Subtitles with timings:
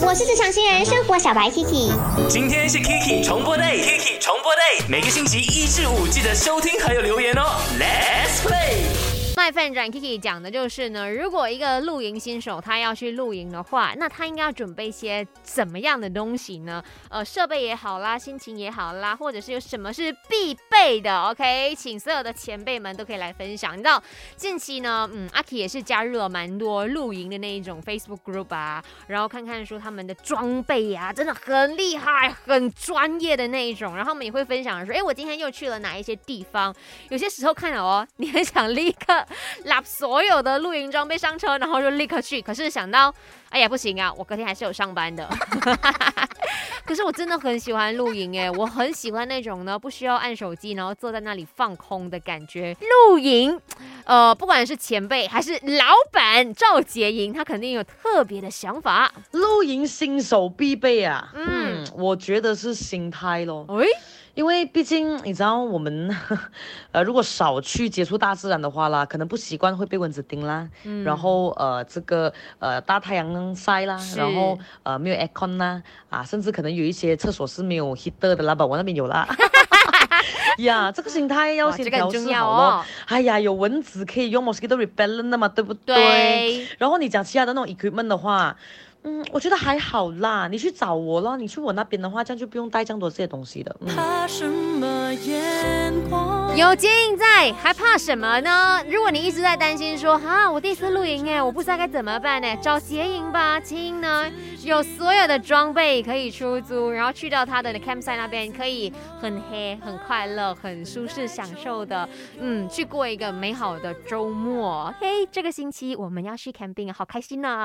[0.00, 1.92] 我是职场新人生活小白 Kiki。
[2.28, 7.60] 今天是 Kiki 重播 day，Kiki 重播 day，每个星期一至五记得收听还有留言哦。
[7.78, 9.03] Let's play。
[9.36, 16.82] 麦饭转 Kiki 讲的就是呢，如果一个露营新手他要去露营的话，那他应该要准备一些怎么样的东西呢？
[17.10, 23.72] 呃，设备也好啦，心情也好啦，或者是有什么是必备的？OK，请所有的前辈们都可以来分享。
[23.74, 24.00] 你知道
[24.36, 33.96] 近期呢，嗯，阿 K 也是加入了蛮多露营的那一种 Facebook group 啊，然后看看说他们的装备呀，真的很厉害，很专业的那一种。
[33.96, 36.72] 然后他们也会分享说，哎，我今天又去了哪一些地方？
[37.08, 39.23] 有些时候看了哦，你很想立刻。
[39.64, 42.40] 拉所有的露营装备上车，然后就立刻去。
[42.42, 43.14] 可是想到，
[43.50, 45.28] 哎呀，不行啊，我隔天还是有上班的。
[46.84, 52.76] 可是我真的很喜欢露营哎，我很喜欢那种呢，不需要按手机，然后坐在那里放空的感觉。
[53.08, 53.58] 露营，
[54.04, 59.12] 呃，不管是前辈还是老板赵杰营，他肯定有特别的想法。
[59.32, 63.66] 露营新手必备啊，嗯，我觉得是心态咯。
[63.70, 63.86] 哎。
[64.34, 66.10] 因为毕竟你知道我们，
[66.90, 75.80] 呃，如果少去接触大自然的话啦，可能不习惯会被蚊子叮啦，嗯然后呃这个呃大太阳晒啦，然后呃没有 aircon 啦，
[76.10, 79.28] 啊，甚至可能有一些厕所是没有 heater 的啦，吧，我那边有啦。
[80.58, 82.84] 呀，这个心态要先调试好咯。
[83.06, 85.94] 哎呀，有蚊子可以用 mosquito repellent 的嘛，对不对？
[85.96, 86.68] 对。
[86.78, 88.56] 然后你讲其他的那种 equipment 的话。
[89.06, 90.48] 嗯，我觉得还好啦。
[90.48, 93.76] 你去找我咯，你去我那边的话，这样就不用带这么多这些东西的。
[96.56, 98.80] 有接应在，还怕什么呢？
[98.88, 102.56] 如果你一直在担心说，哈，我第一次露营哎，我不知道该怎么办呢？
[102.62, 104.30] 找接营吧，接营呢
[104.62, 114.94] 有所有的装备可以出租，然后去到他的 campsite 那边，可以很黑、很快乐、很舒适、享受的，嗯，去过一个美好的周末。
[115.00, 117.62] 嘿，这个星期我们要去 camping，好开心呢。